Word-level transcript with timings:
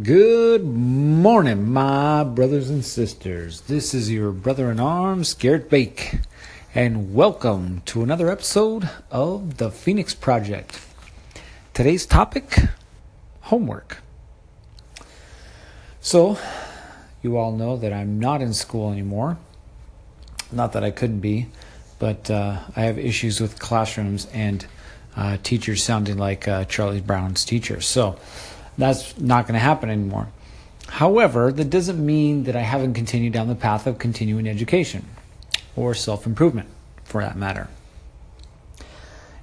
Good 0.00 0.64
morning, 0.64 1.70
my 1.70 2.24
brothers 2.24 2.70
and 2.70 2.82
sisters. 2.82 3.60
This 3.60 3.92
is 3.92 4.10
your 4.10 4.32
brother 4.32 4.70
in 4.70 4.80
arms, 4.80 5.34
Garrett 5.34 5.68
Bake, 5.68 6.20
and 6.74 7.12
welcome 7.12 7.82
to 7.84 8.02
another 8.02 8.30
episode 8.30 8.88
of 9.10 9.58
the 9.58 9.70
Phoenix 9.70 10.14
Project. 10.14 10.80
Today's 11.74 12.06
topic 12.06 12.56
homework. 13.42 13.98
So, 16.00 16.38
you 17.22 17.36
all 17.36 17.52
know 17.52 17.76
that 17.76 17.92
I'm 17.92 18.18
not 18.18 18.40
in 18.40 18.54
school 18.54 18.90
anymore. 18.90 19.36
Not 20.50 20.72
that 20.72 20.82
I 20.82 20.90
couldn't 20.90 21.20
be, 21.20 21.48
but 21.98 22.30
uh, 22.30 22.60
I 22.74 22.80
have 22.84 22.98
issues 22.98 23.42
with 23.42 23.58
classrooms 23.58 24.26
and 24.32 24.64
uh, 25.14 25.36
teachers 25.42 25.82
sounding 25.82 26.16
like 26.16 26.48
uh, 26.48 26.64
Charlie 26.64 27.02
Brown's 27.02 27.44
teachers. 27.44 27.84
So, 27.84 28.18
that's 28.78 29.18
not 29.18 29.46
going 29.46 29.54
to 29.54 29.60
happen 29.60 29.90
anymore. 29.90 30.28
However, 30.88 31.52
that 31.52 31.70
doesn't 31.70 32.04
mean 32.04 32.44
that 32.44 32.56
I 32.56 32.60
haven't 32.60 32.94
continued 32.94 33.32
down 33.32 33.48
the 33.48 33.54
path 33.54 33.86
of 33.86 33.98
continuing 33.98 34.46
education 34.46 35.06
or 35.76 35.94
self 35.94 36.26
improvement 36.26 36.68
for 37.04 37.22
that 37.22 37.36
matter. 37.36 37.68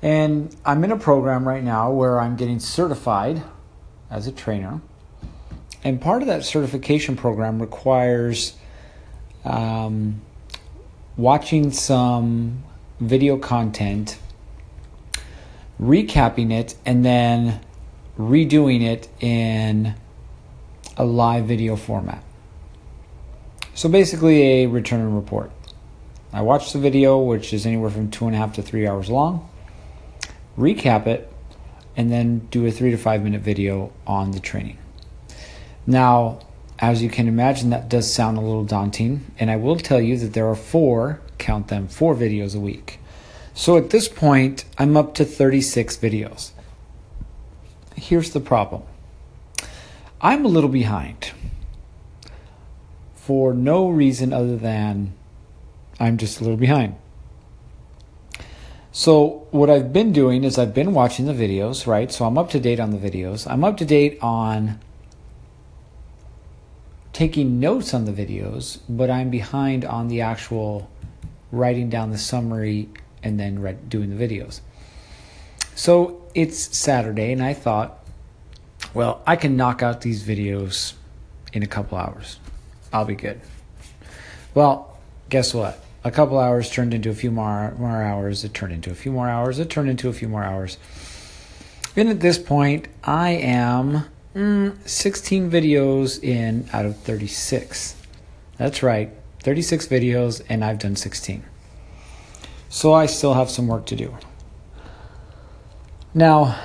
And 0.01 0.55
I'm 0.65 0.83
in 0.83 0.91
a 0.91 0.97
program 0.97 1.47
right 1.47 1.63
now 1.63 1.91
where 1.91 2.19
I'm 2.19 2.35
getting 2.35 2.59
certified 2.59 3.41
as 4.09 4.27
a 4.27 4.31
trainer. 4.31 4.81
And 5.83 5.99
part 6.01 6.21
of 6.21 6.27
that 6.27 6.43
certification 6.43 7.15
program 7.15 7.59
requires 7.61 8.55
um, 9.45 10.21
watching 11.17 11.71
some 11.71 12.63
video 12.99 13.37
content, 13.37 14.17
recapping 15.81 16.51
it, 16.51 16.75
and 16.85 17.03
then 17.03 17.61
redoing 18.19 18.81
it 18.81 19.07
in 19.21 19.95
a 20.97 21.05
live 21.05 21.45
video 21.45 21.77
format. 21.77 22.21
So 23.73 23.87
basically, 23.87 24.63
a 24.63 24.65
return 24.67 24.99
and 24.99 25.15
report. 25.15 25.51
I 26.33 26.41
watch 26.41 26.73
the 26.73 26.79
video, 26.79 27.17
which 27.17 27.53
is 27.53 27.65
anywhere 27.65 27.89
from 27.89 28.11
two 28.11 28.27
and 28.27 28.35
a 28.35 28.37
half 28.37 28.53
to 28.55 28.61
three 28.61 28.85
hours 28.85 29.09
long, 29.09 29.49
recap 30.57 31.07
it, 31.07 31.31
and 31.95 32.11
then 32.11 32.39
do 32.51 32.65
a 32.65 32.71
three 32.71 32.91
to 32.91 32.97
five 32.97 33.23
minute 33.23 33.41
video 33.41 33.93
on 34.05 34.31
the 34.31 34.41
training. 34.41 34.77
Now, 35.87 36.39
as 36.77 37.01
you 37.01 37.09
can 37.09 37.27
imagine, 37.27 37.69
that 37.69 37.87
does 37.87 38.13
sound 38.13 38.37
a 38.37 38.41
little 38.41 38.65
daunting, 38.65 39.31
and 39.39 39.49
I 39.49 39.55
will 39.55 39.77
tell 39.77 40.01
you 40.01 40.17
that 40.17 40.33
there 40.33 40.47
are 40.47 40.55
four, 40.55 41.21
count 41.37 41.69
them, 41.69 41.87
four 41.87 42.13
videos 42.15 42.53
a 42.53 42.59
week. 42.59 42.99
So 43.53 43.77
at 43.77 43.89
this 43.89 44.09
point, 44.09 44.65
I'm 44.77 44.97
up 44.97 45.13
to 45.15 45.25
36 45.25 45.97
videos 45.97 46.51
here's 48.09 48.31
the 48.31 48.39
problem 48.39 48.81
I'm 50.19 50.43
a 50.43 50.47
little 50.47 50.69
behind 50.69 51.31
for 53.13 53.53
no 53.53 53.87
reason 53.87 54.33
other 54.33 54.57
than 54.57 55.13
I'm 55.99 56.17
just 56.17 56.39
a 56.39 56.43
little 56.43 56.57
behind. 56.57 56.95
So, 58.91 59.47
what 59.51 59.69
I've 59.69 59.93
been 59.93 60.11
doing 60.11 60.43
is 60.43 60.57
I've 60.57 60.73
been 60.73 60.93
watching 60.93 61.27
the 61.27 61.33
videos, 61.33 61.85
right? 61.85 62.11
So, 62.11 62.25
I'm 62.25 62.37
up 62.37 62.49
to 62.49 62.59
date 62.59 62.79
on 62.79 62.89
the 62.89 62.97
videos. 62.97 63.49
I'm 63.49 63.63
up 63.63 63.77
to 63.77 63.85
date 63.85 64.17
on 64.21 64.79
taking 67.13 67.59
notes 67.59 67.93
on 67.93 68.05
the 68.05 68.11
videos, 68.11 68.79
but 68.89 69.11
I'm 69.11 69.29
behind 69.29 69.85
on 69.85 70.07
the 70.07 70.21
actual 70.21 70.89
writing 71.51 71.89
down 71.89 72.09
the 72.09 72.17
summary 72.17 72.89
and 73.21 73.39
then 73.39 73.77
doing 73.87 74.17
the 74.17 74.27
videos. 74.27 74.61
So 75.75 76.27
it's 76.35 76.77
Saturday, 76.77 77.31
and 77.31 77.41
I 77.41 77.53
thought, 77.53 77.98
well, 78.93 79.21
I 79.25 79.35
can 79.35 79.55
knock 79.55 79.83
out 79.83 80.01
these 80.01 80.23
videos 80.23 80.93
in 81.53 81.63
a 81.63 81.67
couple 81.67 81.97
hours. 81.97 82.39
I'll 82.91 83.05
be 83.05 83.15
good. 83.15 83.39
Well, 84.53 84.97
guess 85.29 85.53
what? 85.53 85.83
A 86.03 86.11
couple 86.11 86.39
hours 86.39 86.69
turned 86.69 86.93
into 86.93 87.09
a 87.09 87.13
few 87.13 87.29
more, 87.29 87.75
more 87.77 88.01
hours. 88.01 88.43
It 88.43 88.53
turned 88.53 88.73
into 88.73 88.89
a 88.89 88.95
few 88.95 89.11
more 89.11 89.29
hours. 89.29 89.59
It 89.59 89.69
turned 89.69 89.89
into 89.89 90.09
a 90.09 90.13
few 90.13 90.27
more 90.27 90.43
hours. 90.43 90.77
And 91.95 92.09
at 92.09 92.19
this 92.21 92.37
point, 92.37 92.87
I 93.03 93.31
am 93.31 94.05
mm, 94.35 94.87
16 94.87 95.51
videos 95.51 96.23
in 96.23 96.67
out 96.71 96.85
of 96.85 96.97
36. 96.97 97.95
That's 98.57 98.81
right, 98.81 99.11
36 99.43 99.87
videos, 99.87 100.41
and 100.49 100.63
I've 100.63 100.79
done 100.79 100.95
16. 100.95 101.43
So 102.69 102.93
I 102.93 103.05
still 103.05 103.33
have 103.33 103.49
some 103.49 103.67
work 103.67 103.85
to 103.87 103.95
do. 103.95 104.15
Now, 106.13 106.57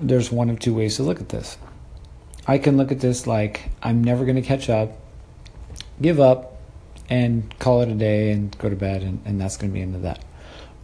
there's 0.00 0.30
one 0.30 0.50
of 0.50 0.58
two 0.58 0.74
ways 0.74 0.96
to 0.96 1.02
look 1.02 1.20
at 1.20 1.28
this. 1.28 1.58
I 2.46 2.58
can 2.58 2.76
look 2.76 2.90
at 2.90 3.00
this 3.00 3.26
like 3.26 3.70
I'm 3.82 4.02
never 4.02 4.24
going 4.24 4.36
to 4.36 4.42
catch 4.42 4.68
up, 4.68 4.96
give 6.00 6.18
up, 6.18 6.56
and 7.08 7.56
call 7.58 7.82
it 7.82 7.88
a 7.88 7.94
day 7.94 8.32
and 8.32 8.56
go 8.58 8.68
to 8.68 8.76
bed, 8.76 9.02
and, 9.02 9.20
and 9.24 9.40
that's 9.40 9.56
going 9.56 9.70
to 9.70 9.74
be 9.74 9.82
end 9.82 9.94
of 9.94 10.02
that. 10.02 10.24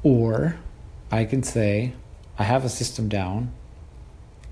Or 0.02 0.58
I 1.10 1.24
can 1.24 1.42
say, 1.42 1.92
I 2.38 2.44
have 2.44 2.64
a 2.64 2.68
system 2.68 3.08
down, 3.08 3.52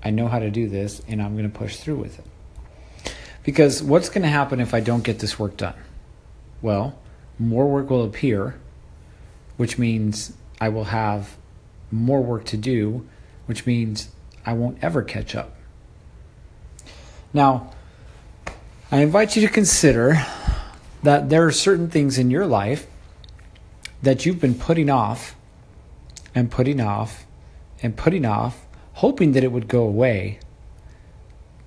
I 0.03 0.09
know 0.09 0.27
how 0.27 0.39
to 0.39 0.49
do 0.49 0.67
this, 0.67 1.01
and 1.07 1.21
I'm 1.21 1.35
going 1.37 1.49
to 1.49 1.57
push 1.57 1.77
through 1.77 1.97
with 1.97 2.19
it. 2.19 3.13
Because 3.43 3.83
what's 3.83 4.09
going 4.09 4.23
to 4.23 4.27
happen 4.27 4.59
if 4.59 4.73
I 4.73 4.79
don't 4.79 5.03
get 5.03 5.19
this 5.19 5.37
work 5.37 5.57
done? 5.57 5.75
Well, 6.61 6.97
more 7.37 7.67
work 7.67 7.89
will 7.89 8.03
appear, 8.03 8.59
which 9.57 9.77
means 9.77 10.33
I 10.59 10.69
will 10.69 10.85
have 10.85 11.35
more 11.91 12.23
work 12.23 12.45
to 12.45 12.57
do 12.57 13.07
which 13.45 13.65
means 13.65 14.09
I 14.45 14.53
won't 14.53 14.77
ever 14.81 15.01
catch 15.01 15.35
up. 15.35 15.55
Now, 17.33 17.71
I 18.91 19.01
invite 19.01 19.35
you 19.35 19.45
to 19.47 19.51
consider 19.51 20.23
that 21.03 21.29
there 21.29 21.45
are 21.45 21.51
certain 21.51 21.89
things 21.89 22.17
in 22.17 22.31
your 22.31 22.45
life 22.45 22.87
that 24.01 24.25
you've 24.25 24.39
been 24.39 24.55
putting 24.55 24.89
off 24.89 25.35
and 26.33 26.51
putting 26.51 26.79
off 26.79 27.25
and 27.81 27.97
putting 27.97 28.25
off, 28.25 28.65
hoping 28.93 29.31
that 29.33 29.43
it 29.43 29.51
would 29.51 29.67
go 29.67 29.83
away, 29.83 30.39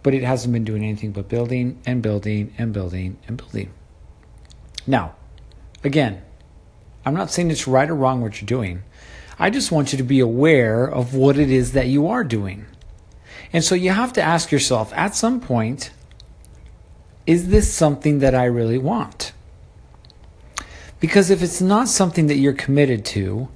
but 0.02 0.14
it 0.14 0.22
hasn't 0.22 0.52
been 0.52 0.64
doing 0.64 0.84
anything 0.84 1.12
but 1.12 1.28
building 1.28 1.80
and 1.84 2.02
building 2.02 2.54
and 2.56 2.72
building 2.72 3.18
and 3.26 3.36
building. 3.36 3.70
Now, 4.86 5.14
again, 5.84 6.22
I'm 7.04 7.14
not 7.14 7.30
saying 7.30 7.50
it's 7.50 7.66
right 7.66 7.88
or 7.88 7.94
wrong 7.94 8.20
what 8.20 8.40
you're 8.40 8.46
doing. 8.46 8.82
I 9.38 9.50
just 9.50 9.70
want 9.70 9.92
you 9.92 9.98
to 9.98 10.04
be 10.04 10.20
aware 10.20 10.84
of 10.84 11.14
what 11.14 11.38
it 11.38 11.50
is 11.50 11.72
that 11.72 11.86
you 11.86 12.08
are 12.08 12.24
doing. 12.24 12.66
And 13.52 13.62
so 13.62 13.74
you 13.74 13.90
have 13.90 14.12
to 14.14 14.22
ask 14.22 14.50
yourself 14.50 14.92
at 14.94 15.14
some 15.14 15.40
point, 15.40 15.90
is 17.26 17.48
this 17.48 17.72
something 17.72 18.18
that 18.18 18.34
I 18.34 18.44
really 18.44 18.78
want? 18.78 19.32
Because 21.00 21.30
if 21.30 21.42
it's 21.42 21.60
not 21.60 21.88
something 21.88 22.26
that 22.26 22.36
you're 22.36 22.52
committed 22.52 23.04
to, 23.06 23.48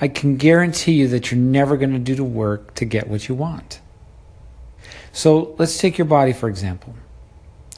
I 0.00 0.08
can 0.08 0.36
guarantee 0.36 0.92
you 0.92 1.08
that 1.08 1.30
you're 1.30 1.40
never 1.40 1.76
going 1.76 1.92
to 1.92 1.98
do 1.98 2.14
the 2.14 2.24
work 2.24 2.74
to 2.74 2.84
get 2.84 3.08
what 3.08 3.28
you 3.28 3.34
want. 3.34 3.80
So 5.12 5.54
let's 5.58 5.78
take 5.78 5.98
your 5.98 6.06
body, 6.06 6.32
for 6.32 6.48
example. 6.48 6.94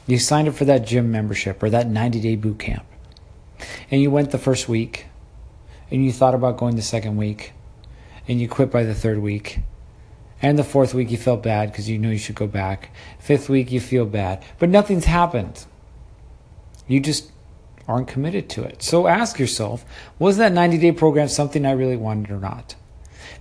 You 0.07 0.19
signed 0.19 0.49
up 0.49 0.55
for 0.55 0.65
that 0.67 0.87
gym 0.87 1.11
membership 1.11 1.63
or 1.63 1.71
that 1.71 1.89
90 1.89 2.21
day 2.21 2.37
boot 2.37 2.59
camp, 2.59 2.85
and 3.91 4.01
you 4.01 4.11
went 4.11 4.31
the 4.31 4.39
first 4.39 4.69
week, 4.69 5.07
and 5.93 6.05
you 6.05 6.11
thought 6.11 6.35
about 6.35 6.57
going 6.57 6.75
the 6.75 6.83
second 6.83 7.17
week 7.17 7.53
and 8.27 8.41
you 8.41 8.49
quit 8.49 8.71
by 8.71 8.83
the 8.83 8.95
third 8.95 9.19
week. 9.19 9.61
And 10.41 10.59
the 10.59 10.65
fourth 10.65 10.95
week 10.95 11.11
you 11.11 11.19
felt 11.19 11.43
bad 11.43 11.71
because 11.71 11.89
you 11.89 11.99
knew 11.99 12.09
you 12.09 12.19
should 12.19 12.35
go 12.35 12.47
back. 12.47 12.91
Fifth 13.21 13.49
week 13.49 13.71
you 13.71 13.79
feel 13.79 14.07
bad. 14.07 14.43
But 14.59 14.71
nothing's 14.71 15.05
happened. 15.05 15.67
You 16.89 16.99
just 16.99 17.31
aren't 17.87 18.09
committed 18.09 18.49
to 18.51 18.63
it. 18.65 18.83
So 18.83 19.07
ask 19.07 19.39
yourself 19.39 19.85
was 20.19 20.39
that 20.39 20.53
90 20.53 20.79
day 20.79 20.93
program 20.93 21.29
something 21.29 21.67
I 21.67 21.73
really 21.73 21.97
wanted 21.97 22.31
or 22.31 22.39
not? 22.39 22.75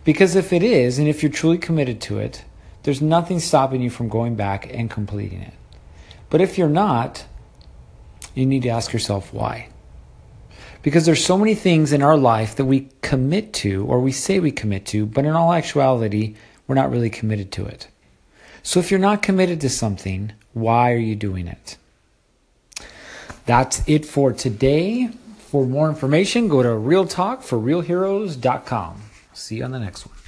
Because 0.03 0.35
if 0.35 0.51
it 0.51 0.61
is, 0.61 0.99
and 0.99 1.07
if 1.07 1.23
you're 1.23 1.31
truly 1.31 1.57
committed 1.57 2.01
to 2.01 2.19
it, 2.19 2.43
there's 2.83 3.01
nothing 3.01 3.39
stopping 3.39 3.81
you 3.81 3.89
from 3.89 4.09
going 4.09 4.35
back 4.35 4.71
and 4.73 4.89
completing 4.89 5.41
it. 5.41 5.53
But 6.29 6.41
if 6.41 6.57
you're 6.57 6.69
not, 6.69 7.25
you 8.35 8.45
need 8.45 8.63
to 8.63 8.69
ask 8.69 8.91
yourself 8.91 9.33
why. 9.33 9.69
Because 10.83 11.05
there's 11.05 11.23
so 11.23 11.37
many 11.37 11.53
things 11.53 11.93
in 11.93 12.01
our 12.01 12.17
life 12.17 12.55
that 12.55 12.65
we 12.65 12.89
commit 13.01 13.53
to 13.53 13.85
or 13.85 13.99
we 13.99 14.11
say 14.11 14.39
we 14.39 14.51
commit 14.51 14.85
to, 14.87 15.05
but 15.05 15.25
in 15.25 15.31
all 15.31 15.53
actuality, 15.53 16.35
we're 16.67 16.75
not 16.75 16.91
really 16.91 17.09
committed 17.09 17.51
to 17.53 17.65
it. 17.65 17.87
So 18.63 18.79
if 18.79 18.91
you're 18.91 18.99
not 18.99 19.21
committed 19.21 19.61
to 19.61 19.69
something, 19.69 20.33
why 20.53 20.91
are 20.91 20.97
you 20.97 21.15
doing 21.15 21.47
it? 21.47 21.77
That's 23.45 23.87
it 23.87 24.05
for 24.05 24.33
today. 24.33 25.09
For 25.37 25.65
more 25.65 25.87
information, 25.89 26.47
go 26.47 26.63
to 26.63 26.69
realtalkforrealheroes.com. 26.69 29.01
See 29.33 29.57
you 29.57 29.63
on 29.63 29.71
the 29.71 29.79
next 29.79 30.05
one. 30.05 30.20